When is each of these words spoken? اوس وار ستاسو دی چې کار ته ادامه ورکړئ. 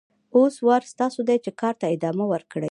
اوس 0.35 0.55
وار 0.67 0.81
ستاسو 0.93 1.19
دی 1.27 1.37
چې 1.45 1.51
کار 1.61 1.73
ته 1.81 1.85
ادامه 1.95 2.25
ورکړئ. 2.33 2.69